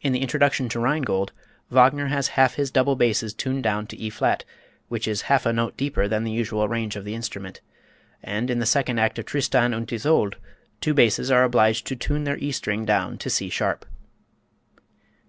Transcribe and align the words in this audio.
In 0.00 0.12
the 0.12 0.18
introduction 0.18 0.68
to 0.70 0.80
"Rheingold," 0.80 1.30
Wagner 1.70 2.08
has 2.08 2.26
half 2.34 2.54
his 2.54 2.72
double 2.72 2.96
basses 2.96 3.32
tuned 3.32 3.62
down 3.62 3.86
to 3.86 3.96
E 3.96 4.10
flat, 4.10 4.44
which 4.88 5.06
is 5.06 5.22
half 5.30 5.46
a 5.46 5.52
note 5.52 5.76
deeper 5.76 6.08
than 6.08 6.24
the 6.24 6.32
usual 6.32 6.66
range 6.66 6.96
of 6.96 7.04
the 7.04 7.14
instrument, 7.14 7.60
and 8.24 8.50
in 8.50 8.58
the 8.58 8.66
second 8.66 8.98
act 8.98 9.20
of 9.20 9.26
"Tristan 9.26 9.72
und 9.72 9.88
Isolde" 9.92 10.34
two 10.80 10.94
basses 10.94 11.30
are 11.30 11.44
obliged 11.44 11.86
to 11.86 11.94
tune 11.94 12.24
their 12.24 12.38
E 12.38 12.50
string 12.50 12.84
down 12.84 13.18
to 13.18 13.30
C 13.30 13.48
sharp. 13.48 13.86